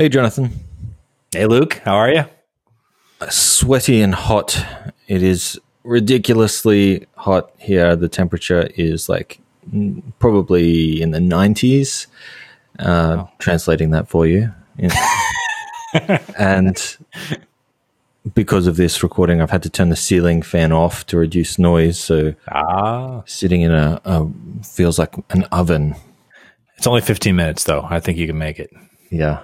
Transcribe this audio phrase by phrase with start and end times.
[0.00, 0.50] Hey, Jonathan.
[1.30, 1.82] Hey, Luke.
[1.84, 2.24] How are you?
[3.28, 4.64] Sweaty and hot.
[5.08, 7.94] It is ridiculously hot here.
[7.96, 9.40] The temperature is like
[10.18, 12.06] probably in the 90s.
[12.78, 13.26] Uh.
[13.40, 14.54] Translating that for you.
[16.38, 16.96] and
[18.32, 21.98] because of this recording, I've had to turn the ceiling fan off to reduce noise.
[21.98, 23.22] So ah.
[23.26, 24.26] sitting in a, a
[24.64, 25.94] feels like an oven.
[26.78, 27.86] It's only 15 minutes, though.
[27.90, 28.72] I think you can make it.
[29.10, 29.42] Yeah.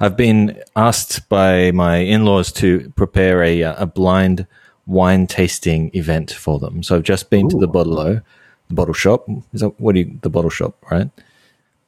[0.00, 4.46] I've been asked by my in laws to prepare a, uh, a blind
[4.86, 6.82] wine tasting event for them.
[6.82, 7.50] So I've just been Ooh.
[7.50, 8.20] to the Bottle-O,
[8.68, 9.26] the bottle shop.
[9.52, 11.10] Is that what do you, the bottle shop, right?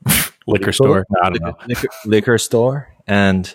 [0.47, 1.07] liquor store?
[1.11, 1.57] No, I don't know.
[1.67, 3.55] Liquor, liquor store and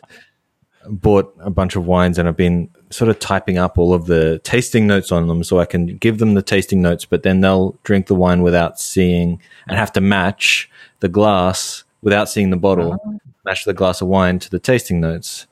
[0.87, 4.39] bought a bunch of wines and I've been sort of typing up all of the
[4.43, 7.77] tasting notes on them so I can give them the tasting notes, but then they'll
[7.83, 12.99] drink the wine without seeing and have to match the glass without seeing the bottle,
[13.05, 13.19] oh.
[13.45, 15.47] match the glass of wine to the tasting notes.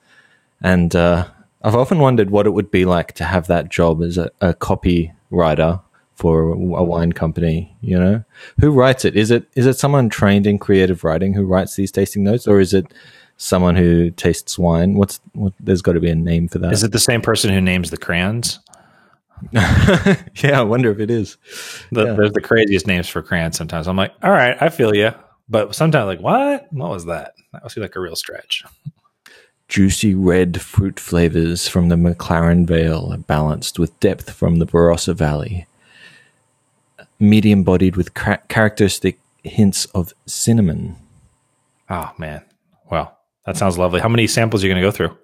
[0.61, 1.27] And uh,
[1.61, 4.53] I've often wondered what it would be like to have that job as a, a
[4.53, 5.81] copywriter
[6.15, 7.75] for a wine company.
[7.81, 8.23] You know,
[8.59, 9.15] who writes it?
[9.15, 12.59] Is it is it someone trained in creative writing who writes these tasting notes, or
[12.59, 12.93] is it
[13.37, 14.95] someone who tastes wine?
[14.95, 16.73] What's what, there's got to be a name for that.
[16.73, 18.59] Is it the same person who names the crayons?
[19.51, 21.37] yeah, I wonder if it is.
[21.91, 22.13] The, yeah.
[22.13, 23.55] There's the craziest names for crayons.
[23.55, 25.13] Sometimes I'm like, all right, I feel you,
[25.49, 26.71] but sometimes like, what?
[26.71, 27.33] What was that?
[27.53, 28.63] That was like a real stretch.
[29.67, 35.13] Juicy red fruit flavors from the McLaren Vale are balanced with depth from the Barossa
[35.13, 35.65] Valley.
[37.19, 40.95] Medium bodied with ca- characteristic hints of cinnamon.
[41.89, 42.43] Oh, man.
[42.89, 43.99] Well, that sounds lovely.
[43.99, 45.17] How many samples are you going to go through?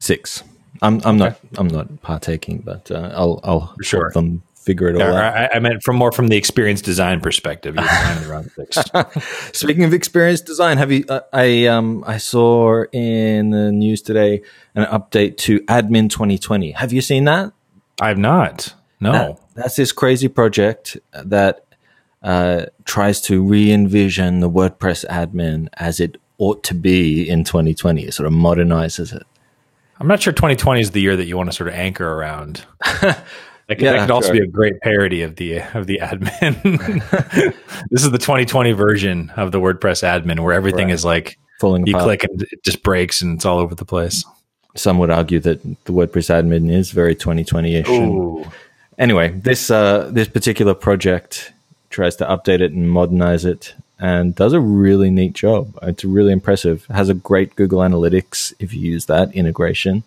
[0.00, 0.42] Six.
[0.82, 1.30] I'm I'm okay.
[1.30, 4.10] not I'm not partaking, but uh, I'll I'll sure.
[4.12, 5.34] them figure it all out.
[5.34, 7.74] I, I, meant from more from the experience design perspective.
[9.54, 11.06] Speaking of experience design, have you?
[11.08, 14.42] Uh, I um I saw in the news today
[14.74, 16.72] an update to Admin 2020.
[16.72, 17.52] Have you seen that?
[17.98, 18.74] I have not.
[19.00, 21.64] No, that, that's this crazy project that
[22.22, 28.04] uh, tries to re-envision the WordPress admin as it ought to be in 2020.
[28.04, 29.22] It sort of modernizes it.
[30.00, 32.64] I'm not sure 2020 is the year that you want to sort of anchor around.
[33.68, 34.40] That could, yeah, that could also sure.
[34.40, 36.62] be a great parody of the of the admin.
[37.90, 40.94] this is the 2020 version of the WordPress admin, where everything right.
[40.94, 41.86] is like falling.
[41.86, 42.04] You apart.
[42.04, 44.24] click and it just breaks, and it's all over the place.
[44.74, 48.50] Some would argue that the WordPress admin is very 2020ish.
[48.98, 51.52] Anyway, this uh, this particular project
[51.90, 55.78] tries to update it and modernize it, and does a really neat job.
[55.82, 56.86] It's really impressive.
[56.88, 60.04] It has a great Google Analytics if you use that integration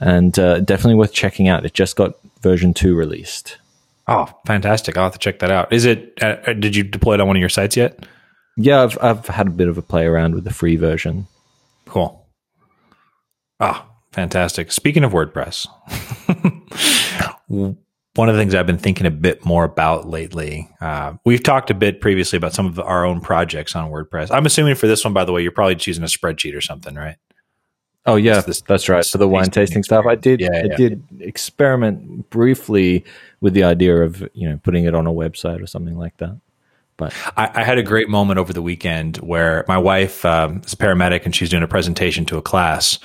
[0.00, 1.64] and uh, definitely worth checking out.
[1.64, 3.58] It just got version two released.
[4.08, 4.96] Oh, fantastic!
[4.96, 5.72] I'll have to check that out.
[5.72, 6.14] Is it?
[6.22, 8.06] Uh, uh, did you deploy it on one of your sites yet?
[8.56, 11.26] Yeah, I've I've had a bit of a play around with the free version.
[11.86, 12.26] Cool.
[13.58, 14.70] Ah, oh, fantastic.
[14.70, 15.66] Speaking of WordPress,
[18.16, 21.70] one of the things I've been thinking a bit more about lately, uh, we've talked
[21.70, 24.30] a bit previously about some of our own projects on WordPress.
[24.30, 26.60] I'm assuming for this one, by the way, you're probably just using a spreadsheet or
[26.60, 27.16] something, right?
[28.06, 29.04] Oh yeah, this, that's right.
[29.04, 30.40] For the wine tasting stuff, I did.
[30.40, 33.04] Yeah, I did experiment briefly
[33.40, 36.38] with the idea of you know putting it on a website or something like that.
[36.96, 40.72] But I, I had a great moment over the weekend where my wife um, is
[40.72, 42.98] a paramedic and she's doing a presentation to a class,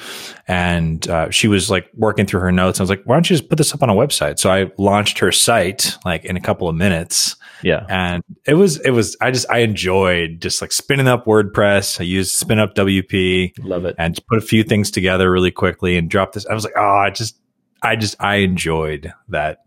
[0.47, 2.79] and uh, she was like working through her notes.
[2.79, 4.71] I was like, "Why don't you just put this up on a website?" So I
[4.77, 7.35] launched her site like in a couple of minutes.
[7.63, 11.99] Yeah, and it was it was I just I enjoyed just like spinning up WordPress.
[11.99, 16.33] I used SpinupWP, love it, and put a few things together really quickly and drop
[16.33, 16.45] this.
[16.45, 17.37] I was like, oh, I just
[17.81, 19.59] I just I enjoyed that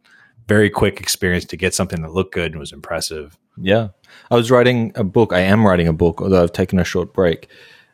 [0.47, 3.39] very quick experience to get something that looked good and was impressive.
[3.57, 3.89] Yeah.
[4.31, 5.33] I was writing a book.
[5.33, 7.49] I am writing a book, although I've taken a short break.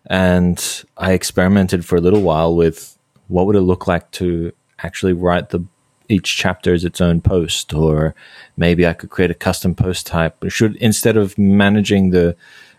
[0.06, 5.12] And I experimented for a little while with what would it look like to actually
[5.12, 5.64] write the
[6.10, 8.14] each chapter is its own post, or
[8.56, 10.36] maybe I could create a custom post type.
[10.48, 12.36] Should instead of managing the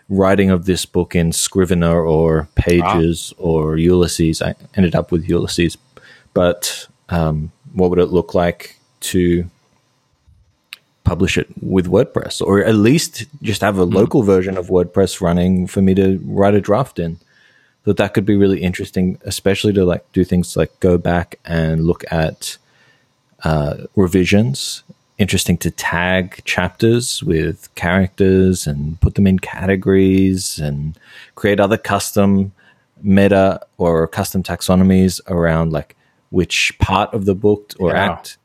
[0.08, 3.42] writing of this book in Scrivener or Pages ah.
[3.42, 5.78] or Ulysses, I ended up with Ulysses.
[6.34, 9.50] But um, what would it look like to
[11.04, 13.92] publish it with WordPress, or at least just have a mm.
[13.92, 17.18] local version of WordPress running for me to write a draft in.
[17.84, 21.84] That that could be really interesting, especially to like do things like go back and
[21.84, 22.56] look at
[23.44, 24.82] uh, revisions.
[25.18, 30.98] Interesting to tag chapters with characters and put them in categories and
[31.34, 32.52] create other custom
[33.02, 35.96] meta or custom taxonomies around like
[36.30, 38.12] which part of the book or yeah.
[38.12, 38.38] act.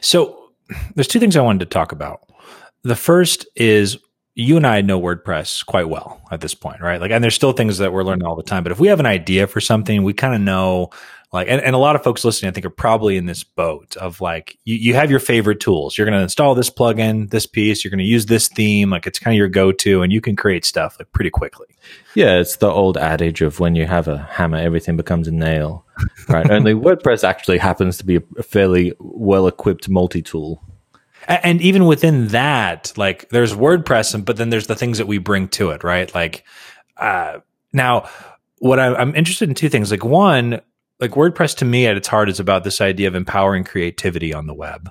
[0.00, 0.50] So
[0.94, 2.22] there's two things I wanted to talk about.
[2.82, 3.98] The first is
[4.34, 7.00] you and I know WordPress quite well at this point, right?
[7.00, 8.62] Like, and there's still things that we're learning all the time.
[8.62, 10.90] But if we have an idea for something, we kind of know
[11.36, 13.96] like and, and a lot of folks listening i think are probably in this boat
[13.96, 15.96] of like you, you have your favorite tools.
[15.96, 17.84] You're going to install this plugin this piece.
[17.84, 18.90] You're going to use this theme.
[18.90, 21.66] Like it's kind of your go-to and you can create stuff like pretty quickly.
[22.14, 25.84] Yeah it's the old adage of when you have a hammer everything becomes a nail
[26.28, 26.50] right?
[26.50, 30.62] Only wordpress actually happens to be a fairly well equipped multi-tool
[31.28, 35.48] and even within that like there's wordpress but then there's the things that we bring
[35.48, 36.14] to it right?
[36.14, 36.44] Like
[36.96, 37.38] uh
[37.72, 38.08] now
[38.58, 39.90] what I, i'm interested in two things.
[39.90, 40.60] Like one
[41.00, 44.46] like WordPress to me at its heart is about this idea of empowering creativity on
[44.46, 44.90] the web.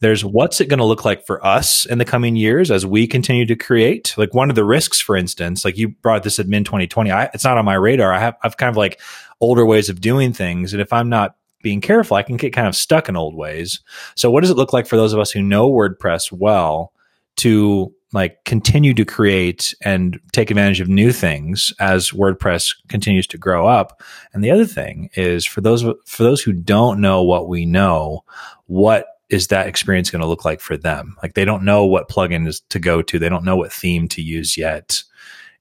[0.00, 3.06] There's what's it going to look like for us in the coming years as we
[3.06, 4.14] continue to create.
[4.16, 7.44] Like one of the risks, for instance, like you brought this Admin 2020, I, it's
[7.44, 8.12] not on my radar.
[8.12, 9.00] I have I've kind of like
[9.40, 12.66] older ways of doing things, and if I'm not being careful, I can get kind
[12.66, 13.80] of stuck in old ways.
[14.16, 16.92] So, what does it look like for those of us who know WordPress well
[17.36, 23.38] to like continue to create and take advantage of new things as WordPress continues to
[23.38, 24.02] grow up.
[24.32, 28.24] And the other thing is for those for those who don't know what we know,
[28.66, 31.16] what is that experience going to look like for them?
[31.22, 34.08] Like they don't know what plugin is to go to, they don't know what theme
[34.08, 35.02] to use yet.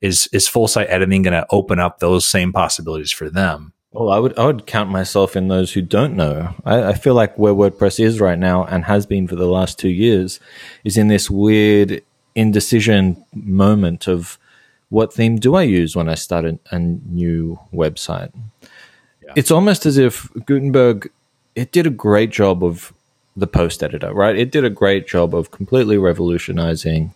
[0.01, 3.73] Is is full site editing going to open up those same possibilities for them?
[3.91, 6.55] Well, I would I would count myself in those who don't know.
[6.65, 9.77] I, I, feel like where WordPress is right now and has been for the last
[9.77, 10.39] two years
[10.85, 12.01] is in this weird
[12.35, 14.37] indecision moment of
[14.89, 18.31] what theme do I use when I start a, a new website.
[19.23, 19.33] Yeah.
[19.35, 21.09] It's almost as if Gutenberg
[21.55, 22.93] it did a great job of
[23.35, 24.35] the post editor, right?
[24.35, 27.13] It did a great job of completely revolutionizing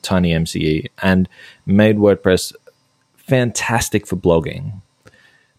[0.00, 1.28] TinyMCE and
[1.66, 2.54] made WordPress
[3.16, 4.80] fantastic for blogging.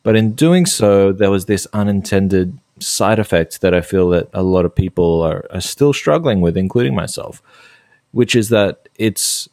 [0.01, 4.41] But in doing so, there was this unintended side effect that I feel that a
[4.41, 7.41] lot of people are, are still struggling with, including myself,
[8.11, 9.49] which is that it's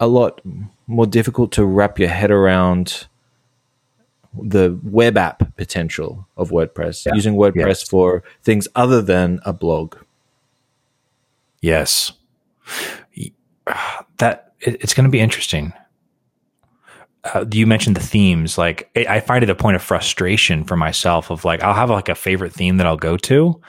[0.00, 0.40] a lot
[0.86, 3.06] more difficult to wrap your head around
[4.40, 7.14] the web app potential of WordPress, yeah.
[7.14, 7.88] using WordPress yes.
[7.88, 9.96] for things other than a blog.
[11.60, 12.12] Yes.
[14.18, 15.72] That it's going to be interesting.
[17.24, 18.58] Uh, you mentioned the themes.
[18.58, 21.30] Like, I find it a point of frustration for myself.
[21.30, 23.60] Of like, I'll have like a favorite theme that I'll go to,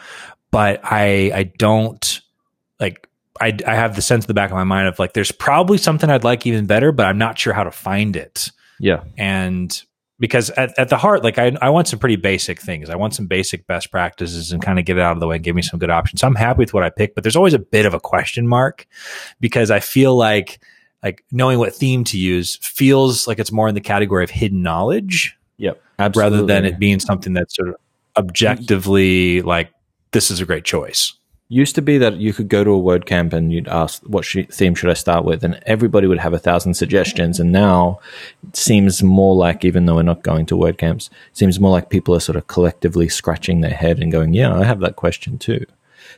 [0.52, 2.22] but I I don't
[2.80, 3.08] like
[3.42, 5.78] I, I have the sense in the back of my mind of like, there's probably
[5.78, 8.52] something I'd like even better, but I'm not sure how to find it.
[8.80, 9.04] Yeah.
[9.18, 9.82] And
[10.20, 12.90] because at, at the heart, like I, I want some pretty basic things.
[12.90, 15.36] I want some basic best practices and kind of get it out of the way
[15.38, 16.22] and give me some good options.
[16.22, 18.48] So I'm happy with what I picked, but there's always a bit of a question
[18.48, 18.86] mark
[19.40, 20.60] because I feel like,
[21.02, 24.62] like knowing what theme to use feels like it's more in the category of hidden
[24.62, 25.36] knowledge.
[25.58, 25.82] Yep.
[26.00, 26.38] Absolutely.
[26.38, 27.76] Rather than it being something that's sort of
[28.16, 29.72] objectively like,
[30.12, 31.14] this is a great choice
[31.50, 34.48] used to be that you could go to a WordCamp and you'd ask what sh-
[34.50, 37.40] theme should I start with, and everybody would have a thousand suggestions.
[37.40, 38.00] And now
[38.48, 41.90] it seems more like, even though we're not going to WordCamps, it seems more like
[41.90, 45.38] people are sort of collectively scratching their head and going, "Yeah, I have that question
[45.38, 45.66] too."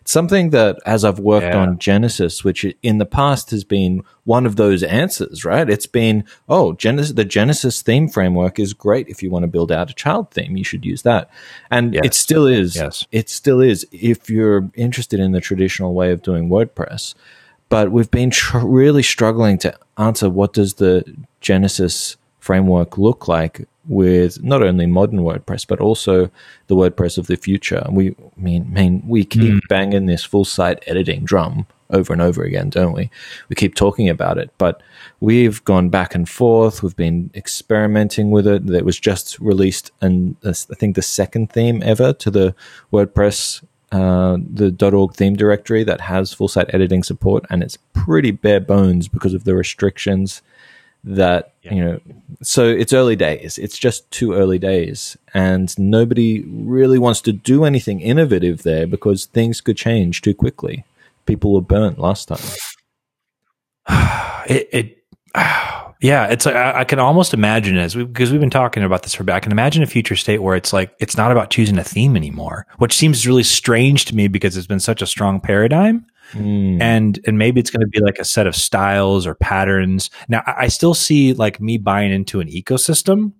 [0.04, 1.58] Something that as I've worked yeah.
[1.58, 5.70] on Genesis, which in the past has been one of those answers, right?
[5.70, 9.72] It's been, oh, Genesis, the Genesis theme framework is great if you want to build
[9.72, 11.30] out a child theme, you should use that.
[11.72, 12.06] And yes.
[12.06, 12.76] it still is.
[12.76, 13.06] Yes.
[13.12, 17.14] It still is if you're interested in the traditional way of doing WordPress.
[17.70, 21.04] But we've been tr- really struggling to answer what does the
[21.42, 26.30] Genesis framework look like with not only modern WordPress but also
[26.68, 27.86] the WordPress of the future.
[27.90, 29.68] We mean, mean we keep mm.
[29.70, 33.10] banging this full site editing drum over and over again, don't we?
[33.50, 34.82] We keep talking about it, but
[35.20, 36.82] we've gone back and forth.
[36.82, 38.70] We've been experimenting with it.
[38.70, 42.56] It was just released, and I think the second theme ever to the
[42.92, 43.64] WordPress.
[43.92, 48.60] Uh, the .org theme directory that has full site editing support, and it's pretty bare
[48.60, 50.42] bones because of the restrictions
[51.06, 51.74] that yeah.
[51.74, 52.00] you know
[52.42, 57.64] so it's early days it's just too early days and nobody really wants to do
[57.64, 60.84] anything innovative there because things could change too quickly
[61.28, 62.40] people were burnt last time
[64.50, 65.04] it, it
[66.02, 69.04] yeah it's like I, I, can almost imagine as because we, have been talking about
[69.04, 69.36] this for back.
[69.36, 72.16] i can imagine a future state where it's like it's not about choosing a theme
[72.16, 76.82] anymore which seems really strange to me because it's been such a strong paradigm Mm.
[76.82, 80.10] And and maybe it's going to be like a set of styles or patterns.
[80.28, 83.34] Now I still see like me buying into an ecosystem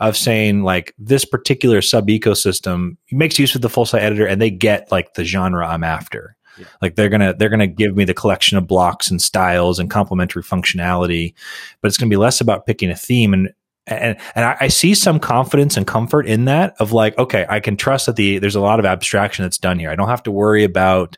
[0.00, 4.40] of saying like this particular sub ecosystem makes use of the full site editor and
[4.40, 6.36] they get like the genre I'm after.
[6.58, 6.66] Yeah.
[6.82, 10.42] Like they're gonna they're gonna give me the collection of blocks and styles and complementary
[10.42, 11.34] functionality,
[11.80, 13.52] but it's gonna be less about picking a theme and
[13.86, 17.58] and and I, I, see some confidence and comfort in that of like okay I
[17.60, 19.90] can trust that the there's a lot of abstraction that's done here.
[19.90, 21.16] I don't have to worry about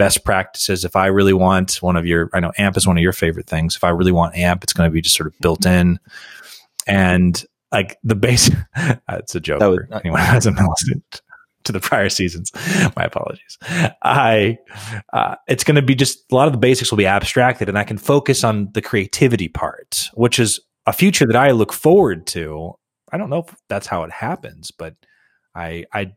[0.00, 0.82] best practices.
[0.82, 3.46] If I really want one of your, I know AMP is one of your favorite
[3.46, 3.76] things.
[3.76, 6.00] If I really want AMP, it's going to be just sort of built in.
[6.86, 8.50] And like the base,
[9.10, 9.60] it's a joke.
[9.60, 11.02] Was, for anyone hasn't listened
[11.64, 12.50] to the prior seasons.
[12.96, 13.58] My apologies.
[14.02, 14.56] I,
[15.12, 17.78] uh, it's going to be just a lot of the basics will be abstracted and
[17.78, 22.26] I can focus on the creativity part, which is a future that I look forward
[22.28, 22.72] to.
[23.12, 24.94] I don't know if that's how it happens, but
[25.54, 26.12] I, I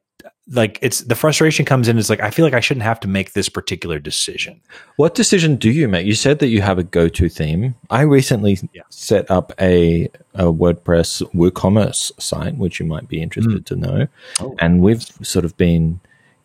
[0.47, 1.97] like it's the frustration comes in.
[1.97, 4.59] It's like I feel like I shouldn't have to make this particular decision.
[4.97, 6.05] What decision do you make?
[6.05, 7.75] You said that you have a go-to theme.
[7.89, 8.81] I recently yeah.
[8.89, 13.65] set up a, a WordPress WooCommerce site, which you might be interested mm.
[13.65, 14.07] to know,
[14.41, 14.55] oh.
[14.59, 15.99] and we've sort of been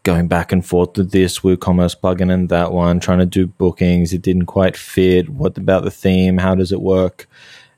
[0.04, 4.12] going back and forth with this WooCommerce plugin and that one, trying to do bookings.
[4.12, 5.28] It didn't quite fit.
[5.28, 6.38] What about the theme?
[6.38, 7.28] How does it work?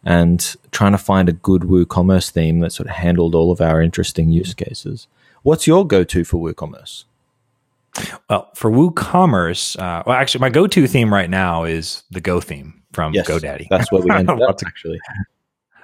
[0.04, 3.82] And trying to find a good WooCommerce theme that sort of handled all of our
[3.82, 5.08] interesting use cases.
[5.42, 7.04] What's your go-to for WooCommerce?
[8.28, 12.82] Well, for WooCommerce, uh, well, actually, my go-to theme right now is the Go theme
[12.92, 13.66] from yes, GoDaddy.
[13.68, 15.00] That's what we ended up actually.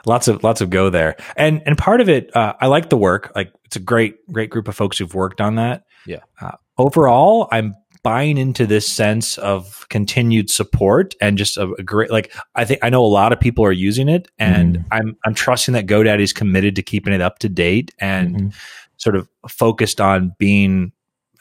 [0.05, 2.97] Lots of lots of Go there, and and part of it, uh, I like the
[2.97, 3.33] work.
[3.35, 5.85] Like it's a great great group of folks who've worked on that.
[6.07, 6.21] Yeah.
[6.41, 7.75] Uh, overall, I'm
[8.07, 12.79] buying into this sense of continued support and just a, a, great like I think
[12.85, 14.85] I know a lot of people are using it and mm.
[14.93, 18.49] I'm I'm trusting that GoDaddy is committed to keeping it up to date and mm-hmm
[18.97, 20.93] sort of focused on being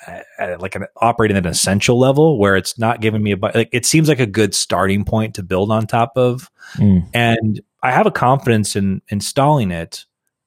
[0.07, 3.69] uh, like an operating at an essential level where it's not giving me a like
[3.71, 7.03] it seems like a good starting point to build on top of mm.
[7.13, 10.05] and i have a confidence in installing it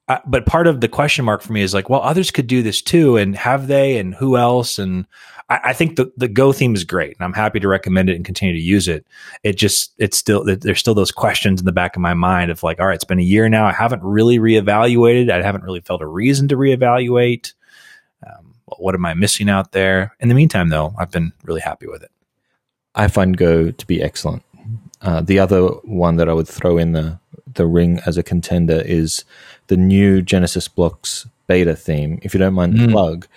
[0.09, 2.61] uh, but part of the question mark for me is like well others could do
[2.61, 5.05] this too and have they and who else and
[5.49, 8.15] I, I, think the, the Go theme is great, and I'm happy to recommend it
[8.15, 9.05] and continue to use it.
[9.43, 12.63] It just it's still there's still those questions in the back of my mind of
[12.63, 13.65] like, all right, it's been a year now.
[13.65, 15.31] I haven't really reevaluated.
[15.31, 17.53] I haven't really felt a reason to reevaluate.
[18.25, 20.15] Um, what am I missing out there?
[20.19, 22.11] In the meantime, though, I've been really happy with it.
[22.95, 24.43] I find Go to be excellent.
[25.01, 27.19] Uh, the other one that I would throw in the
[27.51, 29.25] the ring as a contender is
[29.69, 32.19] the new Genesis Blocks beta theme.
[32.21, 32.91] If you don't mind the mm.
[32.91, 33.27] plug,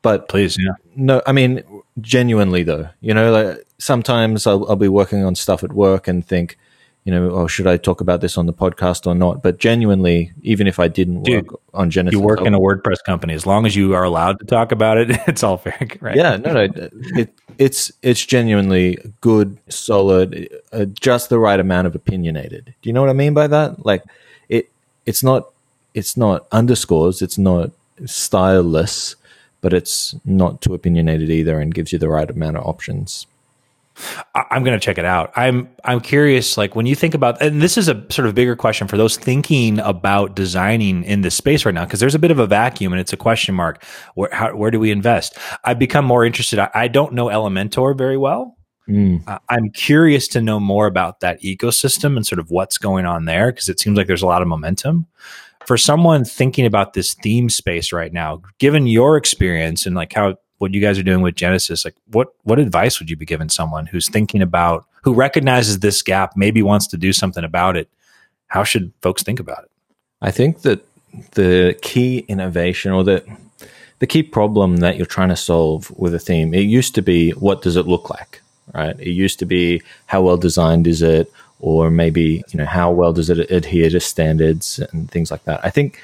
[0.00, 0.72] but please, yeah.
[0.94, 1.62] No, I mean
[2.00, 2.88] genuinely though.
[3.00, 6.56] You know, like sometimes I'll, I'll be working on stuff at work and think,
[7.04, 9.42] you know, oh, should I talk about this on the podcast or not?
[9.42, 13.02] But genuinely, even if I didn't Dude, work on Genesis, you work in a WordPress
[13.04, 13.34] company.
[13.34, 16.16] As long as you are allowed to talk about it, it's all fair, right?
[16.16, 16.68] Yeah, no, no,
[17.16, 22.74] it, it's it's genuinely good, solid, uh, just the right amount of opinionated.
[22.82, 23.84] Do you know what I mean by that?
[23.84, 24.04] Like
[24.48, 24.70] it,
[25.06, 25.50] it's not,
[25.98, 27.70] it's not underscores, it's not
[28.02, 29.16] styleless
[29.60, 33.26] but it's not too opinionated either and gives you the right amount of options.
[34.32, 35.32] I'm going to check it out.
[35.34, 36.56] I'm I'm curious.
[36.56, 39.16] Like when you think about, and this is a sort of bigger question for those
[39.16, 42.92] thinking about designing in this space right now, because there's a bit of a vacuum
[42.92, 43.84] and it's a question mark.
[44.14, 45.36] Where how, where do we invest?
[45.64, 46.60] I've become more interested.
[46.60, 48.56] I, I don't know Elementor very well.
[48.88, 49.26] Mm.
[49.26, 53.24] Uh, I'm curious to know more about that ecosystem and sort of what's going on
[53.24, 55.08] there because it seems like there's a lot of momentum
[55.68, 60.34] for someone thinking about this theme space right now, given your experience and like how
[60.56, 63.50] what you guys are doing with Genesis, like what what advice would you be giving
[63.50, 67.90] someone who's thinking about who recognizes this gap, maybe wants to do something about it?
[68.46, 69.70] How should folks think about it?
[70.22, 70.86] I think that
[71.32, 73.22] the key innovation or the
[73.98, 77.32] the key problem that you're trying to solve with a theme, it used to be
[77.32, 78.40] what does it look like?
[78.72, 78.98] Right?
[78.98, 81.30] It used to be how well designed is it?
[81.60, 85.60] Or maybe you know how well does it adhere to standards and things like that.
[85.64, 86.00] I think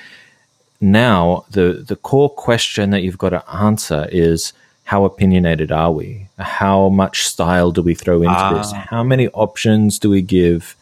[0.80, 4.52] now the the core question that you've got to answer is
[4.84, 6.28] how opinionated are we?
[6.38, 8.54] How much style do we throw into ah.
[8.54, 8.72] this?
[8.72, 10.76] How many options do we give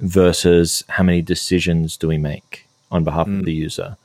[0.00, 3.38] versus how many decisions do we make on behalf mm.
[3.38, 3.96] of the user?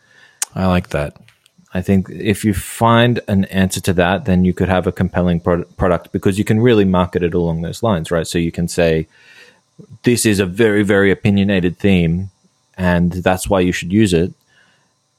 [0.56, 1.18] I like that.
[1.74, 5.40] I think if you find an answer to that, then you could have a compelling
[5.40, 8.28] pro- product because you can really market it along those lines, right?
[8.28, 9.08] So you can say,
[10.04, 12.30] this is a very, very opinionated theme,
[12.78, 14.34] and that's why you should use it.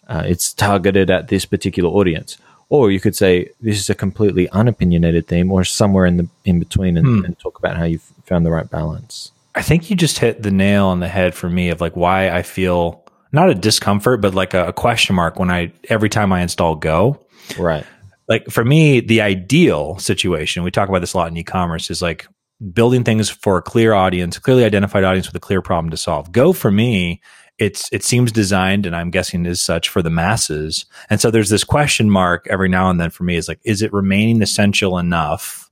[0.08, 2.37] Uh, it's targeted at this particular audience.
[2.68, 6.58] Or you could say this is a completely unopinionated theme, or somewhere in the in
[6.58, 7.25] between, and, hmm.
[7.25, 9.32] and talk about how you've found the right balance.
[9.54, 12.30] I think you just hit the nail on the head for me of like why
[12.30, 16.32] I feel not a discomfort, but like a, a question mark when I every time
[16.32, 17.20] I install Go.
[17.58, 17.84] Right.
[18.28, 22.00] Like for me, the ideal situation, we talk about this a lot in e-commerce, is
[22.00, 22.26] like
[22.73, 26.33] building things for a clear audience, clearly identified audience with a clear problem to solve.
[26.33, 27.21] Go for me,
[27.59, 30.87] it's it seems designed and I'm guessing is such for the masses.
[31.11, 33.83] And so there's this question mark every now and then for me is like is
[33.83, 35.71] it remaining essential enough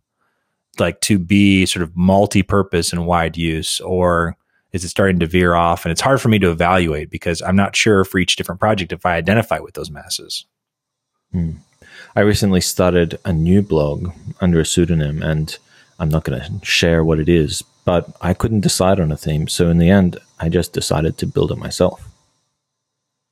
[0.78, 4.36] like to be sort of multi-purpose and wide use or
[4.72, 7.56] is it starting to veer off and it's hard for me to evaluate because I'm
[7.56, 10.46] not sure for each different project if I identify with those masses.
[11.32, 11.52] Hmm.
[12.14, 15.56] I recently started a new blog under a pseudonym, and
[16.02, 19.46] I'm not going to share what it is, but I couldn't decide on a theme.
[19.46, 22.11] So in the end, I just decided to build it myself.